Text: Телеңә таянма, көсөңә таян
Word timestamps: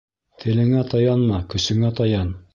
Телеңә 0.43 0.81
таянма, 0.95 1.43
көсөңә 1.55 1.95
таян 2.03 2.35